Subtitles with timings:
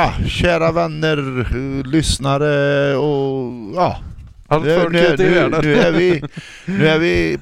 [0.00, 1.46] Ja, kära vänner,
[1.84, 3.98] lyssnare och ja.
[4.48, 6.22] Allt folket i nu, nu, är vi,
[6.64, 7.38] nu är vi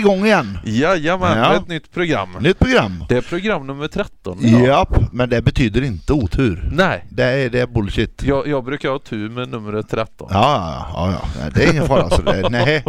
[0.00, 0.58] igång igen.
[0.64, 1.54] Jajamän, Ja.
[1.56, 2.28] ett nytt program.
[2.40, 3.04] Nytt program.
[3.08, 4.66] Det är program nummer 13 idag.
[4.66, 6.68] Japp, men det betyder inte otur.
[6.72, 8.22] Nej, Det är, det är bullshit.
[8.22, 10.28] jag, jag brukar ha tur med numret 13.
[10.30, 11.50] Ja, ja, ja, ja.
[11.54, 12.10] Det är ingen fara.
[12.10, 12.84] Så det, nej.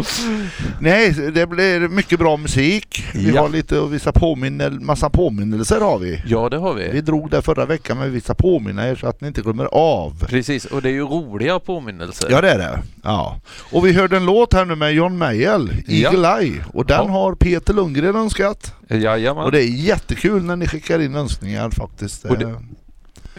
[0.80, 3.04] nej, det blir mycket bra musik.
[3.14, 3.42] Vi Ja.
[3.42, 6.22] har lite vissa påminnel, massa påminnelser har vi.
[6.26, 6.90] Ja, det har vi.
[6.92, 10.26] Vi drog det förra veckan med vissa påminnelser så att ni inte glömmer av.
[10.30, 12.28] Precis, och det är ju roliga påminnelser.
[12.32, 12.80] Ja det är det.
[13.04, 13.40] Ja.
[13.72, 16.64] Och vi hörde en låt här nu med John Mayall, Eagle Eye.
[16.74, 17.12] Och den Ja.
[17.12, 18.74] har Peter Lundgren önskat.
[18.90, 19.44] Jajamän.
[19.44, 22.26] Och det är jättekul när ni skickar in önskningar faktiskt.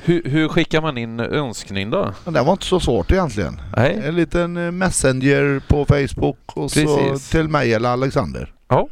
[0.05, 2.13] Hur, hur skickar man in önskning då?
[2.25, 3.61] Det var inte så svårt egentligen.
[3.77, 4.01] Nej.
[4.05, 7.29] En liten eh, messenger på Facebook och så Precis.
[7.31, 8.53] till mig eller Alexander.
[8.69, 8.89] Ja.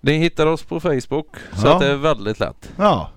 [0.00, 1.78] Ni hittar oss på Facebook, så Ja.
[1.78, 2.70] det är väldigt lätt.
[2.76, 3.10] Ja.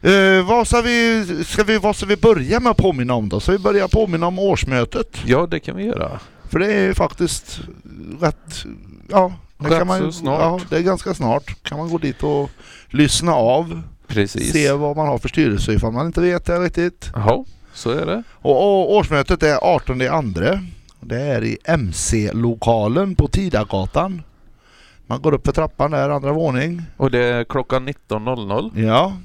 [0.00, 3.40] Eh, vad, ska vi, ska vi, vad ska vi börja med att påminna om då?
[3.40, 5.18] Ska vi börja påminna om årsmötet?
[5.26, 6.20] Ja, det kan vi göra.
[6.50, 7.60] För det är faktiskt
[8.20, 8.64] rätt...
[9.08, 10.40] Ja, det, kan man, snart.
[10.40, 11.62] Ja, det är ganska snart.
[11.62, 12.50] Kan man gå dit och
[12.88, 13.82] lyssna av.
[14.06, 14.52] Precis.
[14.52, 17.10] Se vad man har för styrelse ifall man inte vet det riktigt.
[17.14, 18.22] Jaha, så är det.
[18.32, 20.60] Och, och årsmötet är 18 andra.
[21.00, 24.22] Det är i MC-lokalen på Tidagatan.
[25.06, 26.82] Man går upp för trappan där, andra våning.
[26.96, 28.86] Och det är klockan 19.00.
[28.86, 29.16] Ja.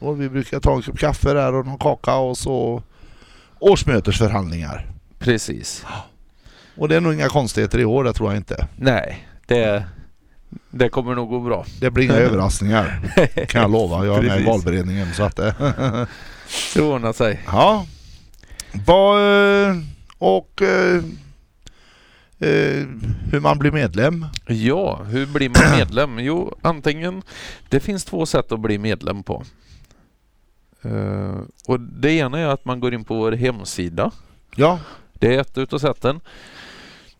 [0.00, 2.82] Och vi brukar ta en kopp kaffe där och någon kaka och så
[3.58, 4.86] årsmötesförhandlingar.
[5.18, 5.86] Precis.
[6.76, 8.66] Och det är nog inga konstigheter i år, det tror jag inte.
[8.76, 9.84] Nej, det,
[10.70, 11.64] det kommer nog gå bra.
[11.80, 13.00] Det blir inga överraskningar
[13.46, 14.06] kan jag lova.
[14.06, 15.54] Jag är med i valberedningen så att det...
[16.74, 17.40] Det ordnar sig.
[17.46, 17.86] Ja.
[18.86, 19.20] Vad,
[19.68, 19.76] eh,
[20.18, 20.96] och eh,
[22.38, 22.86] eh,
[23.30, 24.26] hur man blir medlem.
[24.46, 26.18] Ja, hur blir man medlem?
[26.18, 27.22] Jo, antingen...
[27.68, 29.44] Det finns två sätt att bli medlem på.
[30.82, 34.10] Eh, och Det ena är att man går in på vår hemsida.
[34.56, 34.80] Ja,
[35.12, 36.20] Det är ett utav sätten.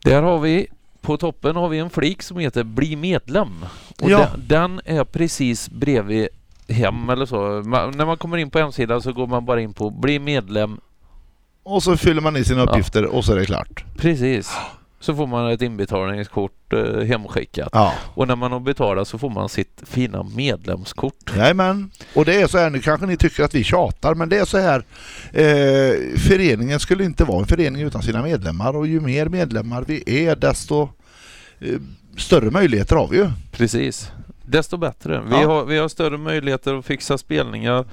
[0.05, 0.69] Där har vi
[1.01, 3.65] på toppen har vi en flik som heter Bli medlem.
[4.03, 4.19] Och Ja.
[4.19, 6.29] den, den är precis bredvid
[6.69, 7.63] hem eller så.
[7.67, 10.81] Man, när man kommer in på hemsidan så går man bara in på Bli medlem.
[11.63, 13.85] och så fyller man i sina uppgifter och så är det klart.
[13.97, 14.53] Precis.
[15.01, 17.69] Så får man ett inbetalningskort eh, hemskickat.
[17.73, 21.33] Ja, Och när man har betalat så får man sitt fina medlemskort.
[21.37, 21.91] jajamän.
[22.15, 24.45] Och det är så här, nu kanske ni tycker att vi tjatar, men det är
[24.45, 24.79] så här.
[25.33, 30.27] Eh, föreningen skulle inte vara en förening utan sina medlemmar och ju mer medlemmar vi
[30.29, 30.89] är desto
[31.61, 31.75] eh,
[32.17, 33.31] större möjligheter har vi ju.
[33.53, 34.11] Precis.
[34.45, 35.21] Desto bättre.
[35.27, 35.47] Vi, Ja.
[35.47, 37.85] har, vi har större möjligheter att fixa spelningar,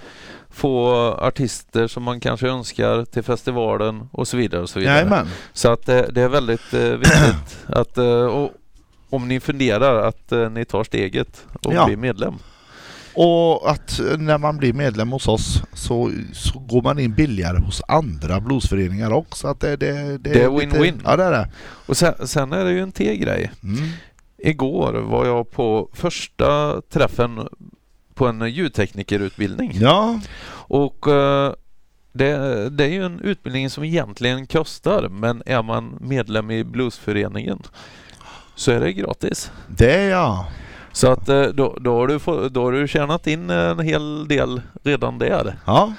[0.56, 4.62] få artister som man kanske önskar till festivalen och så vidare.
[4.62, 4.96] Och så vidare.
[4.96, 5.28] Jajamän.
[5.54, 8.52] Så att eh, det är väldigt eh, viktigt att eh, och,
[9.10, 11.86] om ni funderar att ni tar steget och Ja.
[11.86, 12.34] blir medlem.
[13.18, 17.82] Och att när man blir medlem hos oss så, så går man in billigare hos
[17.88, 19.48] andra bluesföreningar också.
[19.48, 21.02] Att det, det, Det är lite- win-win.
[21.06, 21.50] Ja det är det.
[21.86, 23.52] Och sen, sen är det ju en till grej.
[23.64, 23.84] Mm.
[24.38, 27.48] Igår var jag på första träffen
[28.16, 29.72] på en ljudteknikerutbildning.
[29.74, 30.20] Ja,
[30.68, 31.54] Och eh,
[32.14, 37.60] det, det är ju en utbildning som egentligen kostar men är man medlem i bluesföreningen
[38.56, 39.52] så är det gratis.
[39.68, 40.46] det är jag.
[40.92, 44.28] Så att eh, då, då, har du få, då har du tjänat in en hel
[44.28, 45.94] del redan där Ja,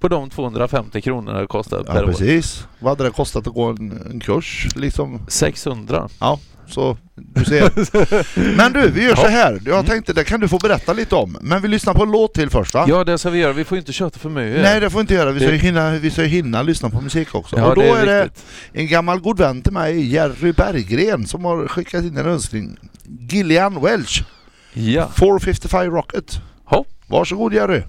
[0.00, 2.08] på de 250 kronorna det kostar ja per år.
[2.08, 2.66] precis.
[2.78, 5.20] Vad hade det kostat att gå en, en kurs liksom?
[5.28, 6.08] 600.
[6.20, 6.38] Ja,
[6.70, 8.56] så du ser.
[8.56, 9.60] Men du, vi gör så här.
[9.64, 11.36] Jag tänkte det kan du få berätta lite om.
[11.40, 12.84] Men vi lyssnar på en låt till först va?
[12.88, 14.62] Ja det ska vi göra, vi får inte köta för mycket.
[14.62, 15.30] Nej det får vi inte göra.
[15.32, 17.56] Vi ska, Det- ju hinna, vi ska ju hinna lyssna på musik också.
[17.58, 18.44] ja, och då det är, det viktigt.
[18.72, 22.76] en gammal god vän till mig, Jerry Berggren, som har skickat in en önskning.
[23.30, 24.22] Gillian Welch,
[24.72, 25.10] Ja.
[25.18, 26.40] 455 Rocket.
[26.70, 26.84] Ja.
[27.06, 27.82] Varsågod Jerry.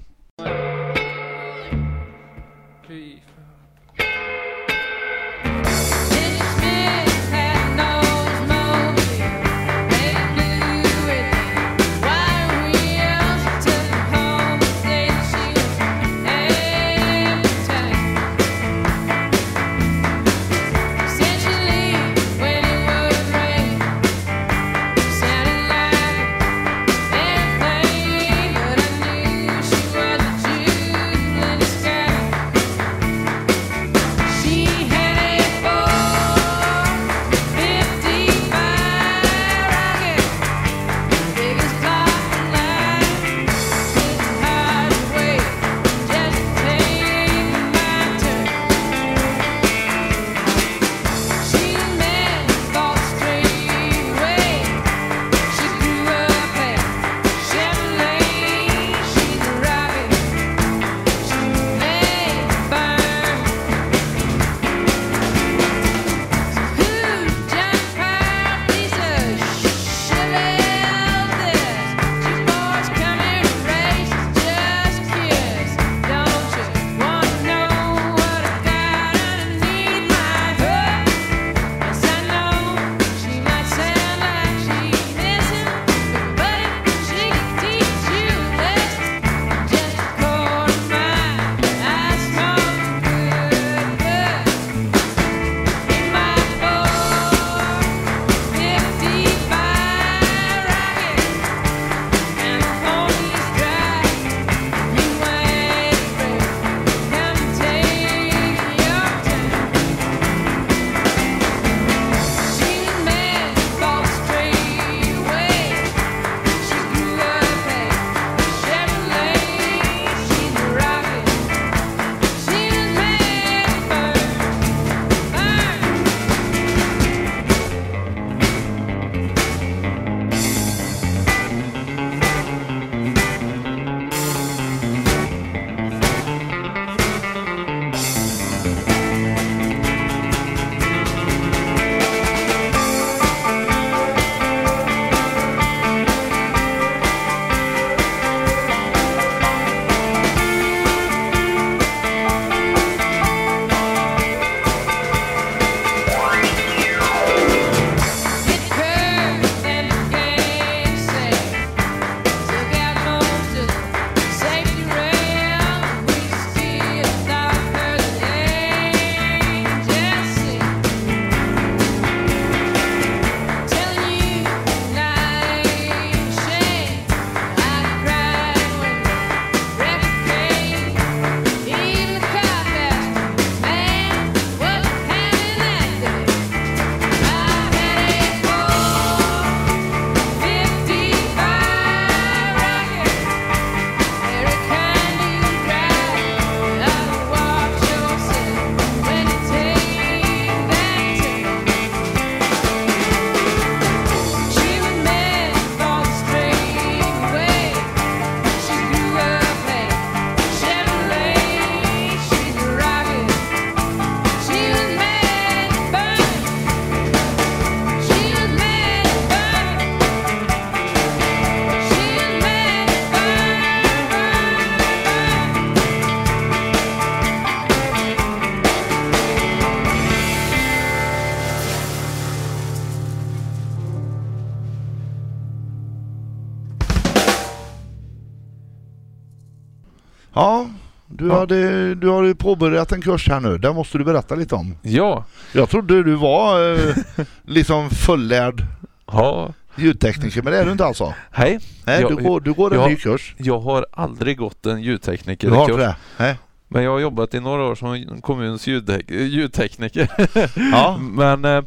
[240.40, 240.66] Ja,
[241.08, 241.40] du, Ja.
[241.40, 243.58] Hade, du har ju påbörjat en kurs här nu.
[243.58, 244.76] Den måste du berätta lite om.
[244.82, 246.96] Ja, Jag trodde du var eh,
[247.46, 248.64] liksom fullärd
[249.06, 251.14] ja, ljudtekniker, men det är du inte alltså?
[251.32, 251.60] hej.
[251.86, 253.36] Nej, Jag- du, går, du går en jag- ny kurs.
[253.38, 255.96] Jag har aldrig gått en Du har inte det?
[256.18, 256.36] Nej.
[256.68, 260.08] Men jag har jobbat i några år som kommuns ljudtek- ljudtekniker.
[260.72, 260.98] Ja.
[261.02, 261.64] Men eh,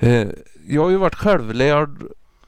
[0.00, 0.26] eh,
[0.68, 1.90] jag har ju varit självlärd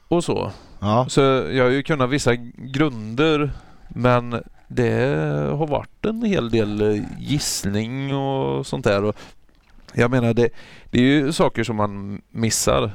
[0.07, 0.51] och så.
[0.79, 1.05] Ja.
[1.09, 3.51] Så jag har ju kunnat vissa grunder
[3.89, 5.15] men det
[5.57, 9.03] har varit en hel del eh, gissning och sånt där.
[9.03, 9.15] Och
[9.93, 10.49] jag menar det,
[10.91, 12.91] det är ju saker som man missar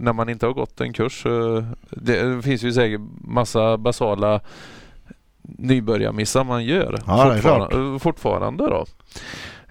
[0.00, 1.26] när man inte har gått en kurs.
[1.26, 4.40] Eh, Det finns ju säkert massa basala
[5.42, 8.64] nybörjarmissar man gör Ja, det är fortfara- fortfarande.
[8.64, 8.84] Då.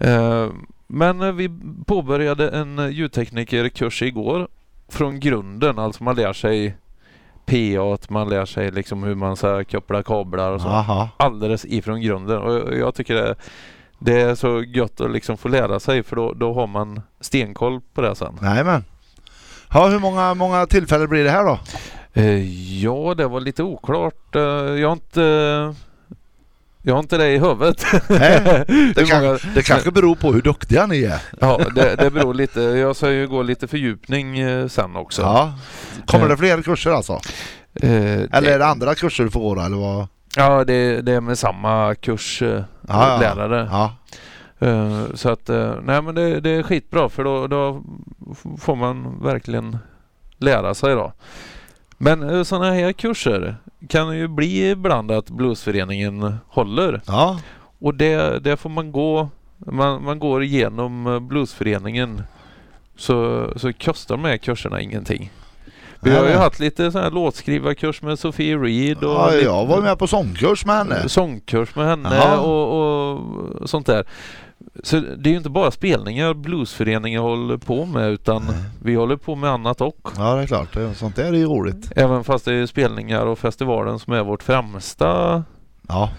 [0.08, 0.48] Eh,
[0.88, 1.50] Men eh, vi
[1.86, 4.48] påbörjade en eh, ljudteknikerkurs igår
[4.88, 5.80] från grunden.
[5.80, 6.76] Alltså man lär sig
[7.78, 10.68] PA, att man lär sig liksom hur man ska koppla kablar och så.
[10.68, 11.10] Aha.
[11.18, 12.38] Alldeles ifrån grunden.
[12.38, 13.36] Och jag tycker det,
[14.00, 17.82] det är så gött att liksom få lära sig för då, då har man stenkoll
[17.94, 18.38] på det sen.
[18.42, 18.84] Nej men.
[19.74, 21.60] Ja, hur många, många tillfällen blir det här då?
[22.14, 22.44] Eh,
[22.84, 24.36] Ja, det var lite oklart.
[24.36, 25.76] Eh, Jag har inte
[26.82, 27.86] jag har inte det i huvudet.
[28.10, 28.64] Nej,
[28.96, 31.22] Det, kan, det kanske beror på hur duktiga ni är.
[31.40, 32.62] Ja, det, det beror lite.
[32.62, 35.22] Jag ska ju gå lite fördjupning eh, sen också.
[35.22, 35.54] Ja.
[36.06, 36.30] Kommer Eh.
[36.30, 37.14] det fler kurser alltså?
[37.74, 37.92] Eh,
[38.32, 40.08] Eller är det andra kurser du får gå eller vad?
[40.36, 42.66] Ja, det, det är med samma kurslärare.
[42.88, 43.96] Ja, ja.
[44.60, 44.68] Ja.
[44.68, 47.84] Eh, Så att, eh, nej men det, det är skitbra för då, då
[48.60, 49.78] får man verkligen
[50.38, 51.14] lära sig då.
[51.98, 53.56] Men sådana här kurser
[53.92, 57.02] kan ju bli ibland att bluesföreningen håller.
[57.08, 57.40] Ja.
[57.80, 62.24] Och det, det får man gå, man, man går igenom bluesföreningen
[62.96, 65.32] så, så kostar de här kurserna ingenting.
[66.04, 69.82] Vi har ju haft lite sån här låtskrivarkurs med Sofie Reed och ja, jag var
[69.82, 71.10] med på sångkurs med henne.
[71.10, 74.06] sångkurs med henne och, och sånt där.
[74.84, 78.44] Så det är ju inte bara spelningar bluesföreningen håller på med utan
[78.84, 80.22] vi håller på med annat också.
[80.22, 80.78] Ja, det är klart.
[80.96, 81.92] Sånt där är ju roligt.
[81.96, 85.44] Även fast det är spelningar och festivalen som är vårt främsta
[85.88, 86.10] Ja.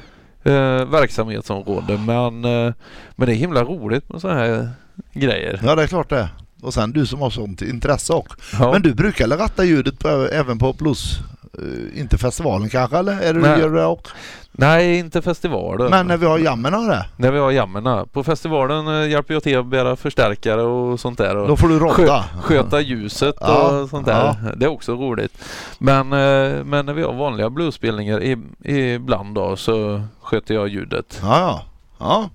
[0.42, 1.99] eh, verksamhetsområde.
[2.07, 2.73] Men, eh,
[3.16, 4.69] men det är himla roligt med sådana här
[5.12, 5.61] grejer.
[5.64, 6.28] ja, det är klart det.
[6.62, 8.37] Och sen du som har sånt intresse också.
[8.59, 8.73] Ja.
[8.73, 11.19] Men du brukar ratta ljudet på, även på blues?
[11.59, 13.12] Eh, inte festivalen kanske eller?
[13.12, 13.61] Är det du Nej.
[13.61, 14.14] gör det också?
[14.54, 15.90] Nej, inte festivalen.
[15.90, 18.06] Men när vi har jammen av det, När vi har jammerna.
[18.06, 21.37] På festivalen eh, hjälper jag till att bära förstärkare och sånt där.
[21.37, 22.25] Och då får du skö, rodda.
[22.42, 24.54] sköta ljuset Ja, och sånt där.
[24.56, 25.32] Det är också roligt.
[25.78, 28.23] Men, eh, men när vi har vanliga bluesspelningar
[28.66, 31.18] ibland då så sköter jag ljudet.
[31.23, 31.62] Ja, ja.
[31.99, 32.30] ja.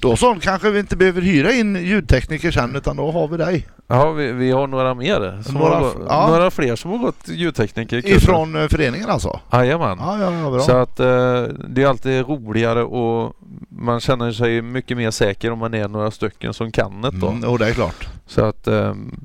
[0.00, 3.66] Då så, kanske vi inte behöver hyra in ljudtekniker sen utan då har vi dig.
[3.90, 5.42] Ja, vi, vi har några mer.
[5.42, 6.26] Som Några har, ja.
[6.28, 8.06] några fler som har gått ljudtekniker.
[8.08, 9.40] Ifrån eh, föreningen alltså?
[9.52, 9.98] Jajamän.
[10.00, 10.60] Ja, ja, ja bra.
[10.60, 13.32] Så att eh, det är alltid roligare och
[13.68, 17.28] man känner sig mycket mer säker om man är några stycken som kan det då.
[17.28, 18.08] Mm, och det är klart.
[18.26, 19.20] Så att, ehm,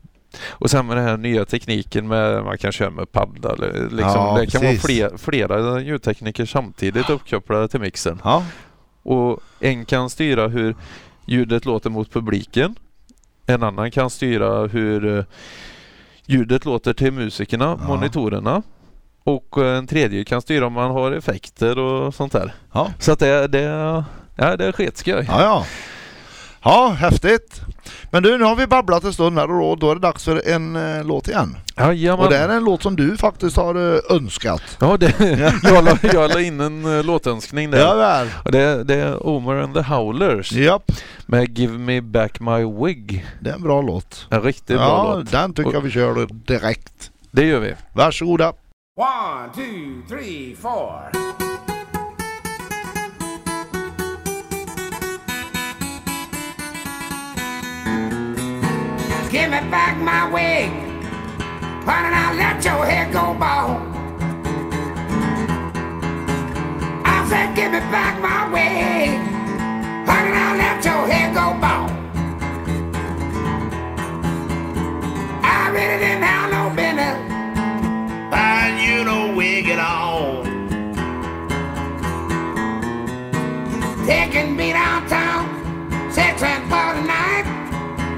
[0.49, 3.55] och sen med den här nya tekniken med man kan köra med padda.
[3.55, 4.61] Liksom, Ja, det kan precis.
[4.61, 8.21] vara fler, flera ljudtekniker samtidigt uppkopplade till mixen.
[8.23, 8.43] Ja,
[9.03, 10.75] Och en kan styra hur
[11.25, 12.75] ljudet låter mot publiken.
[13.45, 15.23] En annan kan styra hur eh,
[16.25, 17.87] ljudet låter till musikerna, Ja.
[17.87, 18.61] monitorerna.
[19.23, 22.53] Och eh, en tredje kan styra om man har effekter och sånt där.
[22.73, 23.61] ja, Så att det, det,
[24.35, 25.25] ja, det är skitskoj.
[25.27, 25.41] ja.
[25.41, 25.65] ja.
[26.67, 27.61] Ja, häftigt.
[28.11, 30.23] Men du, nu har vi babblat en stund här och då, då är det dags
[30.25, 31.57] för en eh, låt igen.
[31.77, 32.25] Jajamän.
[32.25, 34.61] Och det är en låt som du faktiskt har eh, önskat.
[34.79, 35.13] Ja, det,
[35.63, 37.79] jag, la, jag la in en uh, låtönskning där.
[37.79, 38.27] Ja, väl.
[38.45, 40.91] Och det, det är Omer and the Howlers Japp,
[41.25, 43.25] med Give Me Back My Wig.
[43.39, 44.27] det är en bra låt.
[44.29, 45.31] En riktigt bra Ja, låt.
[45.31, 47.11] den tycker Och- jag vi kör direkt.
[47.31, 47.73] Det gör vi.
[47.93, 48.49] Varsågoda.
[48.49, 51.11] One, two, three, four.
[59.35, 60.69] Give me back my wig.
[61.83, 63.81] Honey, now let your hair go bald.
[67.03, 69.09] I said, give me back my wig.
[70.07, 71.91] Honey, now let your hair go bald.
[75.43, 77.17] I really didn't have no business
[78.31, 80.45] buying you no wig at all.
[84.07, 85.43] Taking me downtown,
[86.09, 87.51] six and for the night.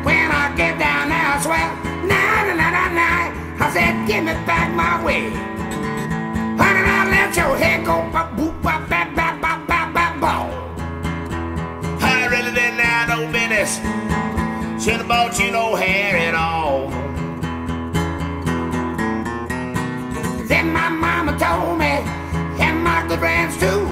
[0.05, 0.96] When I get down
[1.37, 1.69] I swear,
[2.09, 3.61] night and night and.
[3.61, 5.31] I said, give me back my wig.
[6.57, 10.33] Honey, now let your hair go ba boop ba ba ba ba ba ba ba.
[12.01, 13.77] I really didn't have no business.
[14.83, 16.89] Should have bought you no hair at all.
[20.49, 22.01] Then my mama told me,
[22.65, 23.85] and my good friends too,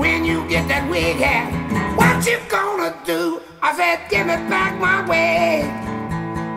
[0.00, 1.52] when you get that wig hat.
[1.98, 3.42] What you gonna do?
[3.60, 5.91] I said, give me back my wig.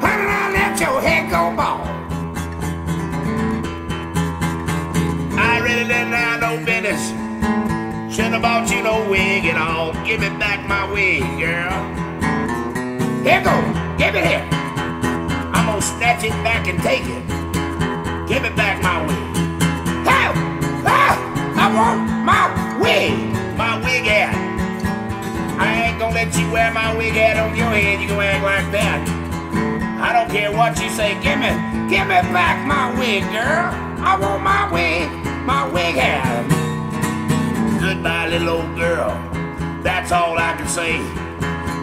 [0.06, 1.88] Honey, now let your head go bald.
[5.38, 7.10] I really didn't have no business.
[8.14, 9.94] Shouldn't have bought you no wig at all.
[10.06, 11.74] Give me back my wig, girl.
[13.26, 13.86] Here goes.
[13.98, 14.46] Give it here.
[15.56, 17.24] I'm gonna snatch it back and take it.
[18.28, 19.18] Give me back my wig.
[20.06, 20.30] Hey!
[20.86, 21.18] Ah!
[21.58, 22.44] I want my
[22.80, 23.14] wig!
[23.58, 24.36] My wig hat!
[25.58, 28.02] I ain't gonna let you wear my wig hat on your head.
[28.02, 29.15] You gonna act like that.
[29.98, 31.16] I don't care what you say.
[31.24, 31.52] Give me,
[31.90, 33.72] give me back my wig, girl.
[34.04, 35.10] I want my wig,
[35.46, 36.46] my wig hat.
[37.80, 39.16] Goodbye, little old girl.
[39.82, 40.98] That's all I can say.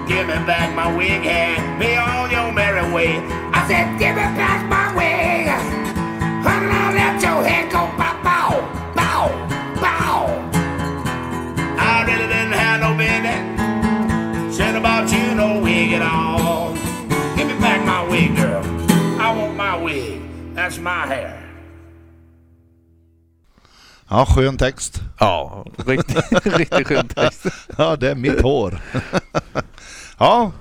[0.07, 1.81] Give me back my wig hat.
[1.81, 3.17] Be on your merry way.
[3.53, 5.49] I said, give me back my wig.
[6.45, 8.22] Honey, now let your head go bow,
[18.13, 18.65] wig, girl.
[19.21, 20.21] I want my wig.
[20.55, 21.39] That's my hair.
[24.09, 25.01] Ja, skön text.
[25.19, 27.47] Ja, riktigt, riktigt skön text.
[27.79, 28.81] Ja, det är mitt hår.
[30.19, 30.53] ja,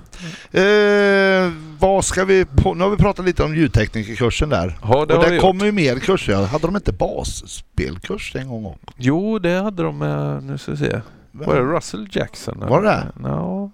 [0.50, 2.74] eh, vad ska vi på?
[2.74, 4.78] Nu har vi pratat lite om ljudteknikerkursen där.
[4.82, 6.46] Ja, det och det vi kommer ju mer kurser.
[6.46, 8.78] Hade de inte basspelkurs en gång?
[8.96, 11.00] Jo, det hade de med, nu ska vi se.
[11.32, 12.64] Var det Russell Jackson?
[12.68, 13.06] Var det?
[13.22, 13.70] Ja,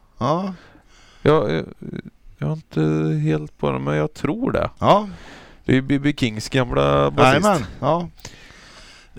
[1.22, 1.62] Ja,
[2.38, 4.70] jag, är inte helt på det, men jag tror det.
[4.78, 5.08] ja.
[5.64, 6.14] Det är B.B.
[6.16, 7.44] Kings gamla basist.
[7.46, 7.66] Jajamän.
[7.80, 8.08] Ja.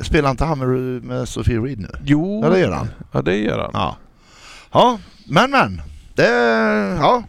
[0.01, 1.89] Spelar inte han med, med Sofie Reed nu?
[2.03, 2.87] Jo, Ja, det gör han.
[3.11, 3.69] Ja, det gör han.
[3.73, 3.95] Ja.
[4.71, 5.81] Ja, men men.
[6.15, 6.27] Det,
[6.99, 7.23] ja.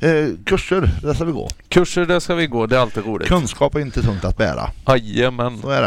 [0.00, 1.48] Eh, kurser, där ska vi gå.
[1.68, 2.66] Kurser, där ska vi gå.
[2.66, 3.28] Det är alltid roligt.
[3.28, 4.70] Kunskap är inte tungt att bära.
[4.86, 5.58] Jajamän.
[5.62, 5.82] Så är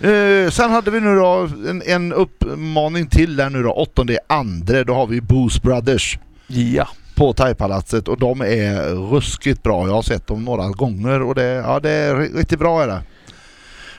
[0.00, 0.44] det.
[0.44, 4.84] Eh, sen hade vi nu då en, en uppmaning till där nu då, åttonde andra.
[4.84, 6.88] Då har vi Boost Brothers Ja.
[7.20, 9.86] På Thaipalatset och de är ruskigt bra.
[9.86, 12.86] Jag har sett dem några gånger och det, ja, det är ri- riktigt bra är
[12.86, 13.02] det.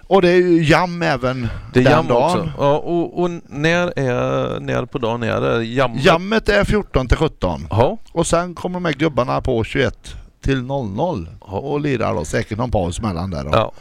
[0.07, 1.41] Och det är ju jam även
[1.73, 2.23] Det den jam dagen.
[2.39, 2.51] också.
[2.57, 5.63] Ja, och, och när är när på dagen är det?
[5.63, 5.91] Jam?
[5.95, 7.97] Jammet är 14 till 17 Ja.
[8.11, 11.57] och sen kommer de här gubbarna på 21 till 00 Ja.
[11.57, 13.43] och lirar då säkert någon paus mellan där.
[13.43, 13.49] Då.
[13.53, 13.71] ja.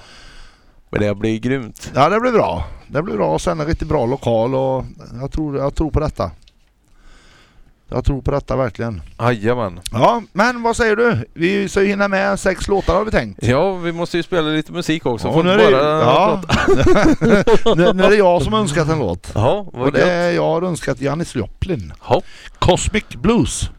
[0.91, 1.91] Men det blir grymt.
[1.95, 2.65] Ja det blir bra.
[2.89, 4.85] Det blir bra och sen en riktigt bra lokal och
[5.21, 6.31] jag tror, jag tror på detta.
[7.91, 9.03] Jag tror på detta verkligen.
[9.19, 9.81] Jajamän.
[9.93, 11.25] Ja, men vad säger du?
[11.35, 13.47] Vi ska ju hinna med sex låtar har vi tänkt.
[13.47, 15.29] Ja, vi måste ju spela lite musik också.
[15.29, 16.43] Ja, nu, är det, ja.
[17.77, 19.31] nu, nu är det jag som önskat en låt.
[19.35, 20.09] Ja, Och vad det gött.
[20.09, 21.93] är jag har önskat Janis Joplin.
[22.09, 22.23] Ja.
[22.59, 23.71] Cosmic Blues.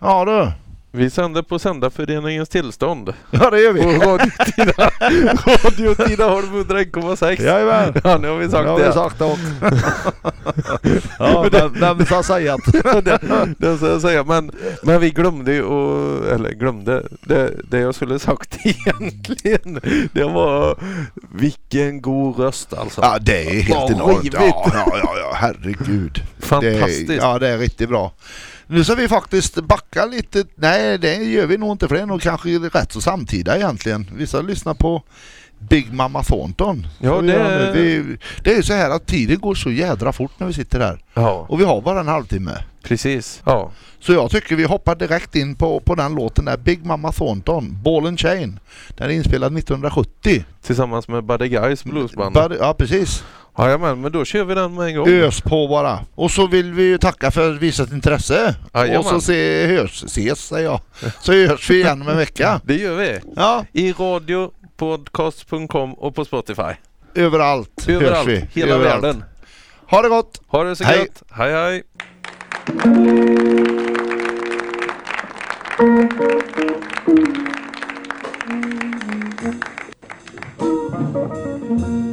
[0.00, 0.50] Ja du.
[0.92, 3.14] Vi sänder på Sändarföreningens tillstånd.
[3.30, 3.82] Ja det gör vi.
[3.82, 4.90] På Radio Tida-
[5.64, 7.42] Radio Tidaholm 101,6.
[7.42, 7.94] Jajamän.
[8.04, 8.86] Ja, nu har vi sagt det har det.
[8.86, 9.42] vi sagt det också.
[11.18, 12.56] ja, vem, vem ska säga
[13.04, 13.18] det,
[13.58, 14.24] det ska jag säga.
[14.24, 14.50] Men,
[14.82, 19.80] men vi glömde ju, och, eller glömde, det, det jag skulle sagt egentligen.
[20.12, 20.78] Det var
[21.34, 23.00] vilken god röst alltså.
[23.00, 24.34] Ja det är helt enormt.
[24.34, 24.40] Ja,
[24.74, 26.22] ja, ja, ja herregud.
[26.38, 27.08] Fantastiskt.
[27.08, 28.12] Det är, ja det är riktigt bra.
[28.70, 30.44] Nu ska vi faktiskt backa lite.
[30.54, 34.06] Nej det gör vi nog inte för det är nog kanske rätt så samtida egentligen.
[34.16, 35.02] Vi ska lyssna på
[35.58, 36.86] Big Mama Thornton.
[36.98, 37.72] Ja, det-.
[37.74, 40.78] Vi, det är ju så här att tiden går så jädra fort när vi sitter
[40.78, 41.02] där.
[41.14, 42.64] Ja, Och vi har bara en halvtimme.
[42.82, 43.42] precis.
[43.44, 43.70] Ja.
[44.00, 46.56] Så jag tycker vi hoppar direkt in på, på den låten där.
[46.56, 48.58] Big Mama Thornton, Ball and Chain.
[48.96, 50.44] Den är inspelad 1970.
[50.62, 52.36] Tillsammans med Buddy Guys bluesband.
[52.36, 53.24] Bud- Ja precis.
[53.58, 55.08] Jajamän, men då kör vi den med en gång.
[55.08, 55.98] Ös på bara.
[56.14, 58.54] Och så vill vi ju tacka för visat intresse.
[58.74, 58.98] Jajamän.
[58.98, 60.80] och så se, hörs, ses säger jag.
[61.20, 62.60] Så hörs vi igen om en vecka.
[62.64, 63.20] Det gör vi.
[63.36, 66.62] Ja, I radio, podcast.com och på Spotify.
[67.14, 68.60] överallt, Överallt, hörs vi.
[68.60, 69.04] hela överallt.
[69.04, 69.24] världen.
[69.90, 70.40] Ha det gott!
[70.46, 70.98] Ha det så Hej.
[70.98, 71.22] gött.
[71.30, 71.82] Hej hej.
[75.78, 75.82] I
[81.72, 82.09] would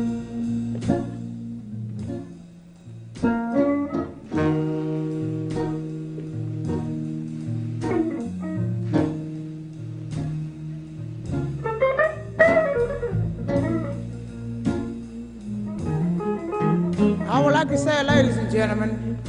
[17.67, 19.19] like to say, ladies and gentlemen,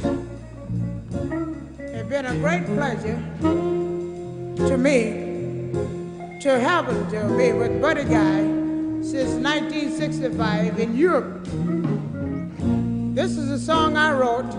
[1.77, 5.73] it's been a great pleasure to me
[6.39, 8.39] to happen to be with Buddy Guy
[9.03, 11.43] since 1965 in Europe.
[13.13, 14.55] This is a song I wrote,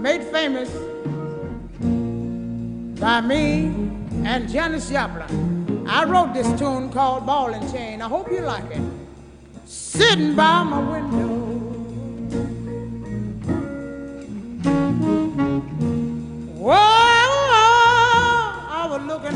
[0.00, 0.70] made famous
[2.98, 3.66] by me
[4.24, 5.86] and Janis Joplin.
[5.86, 8.00] I wrote this tune called Ball and Chain.
[8.00, 8.80] I hope you like it.
[9.66, 11.43] Sitting by my window.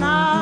[0.03, 0.38] I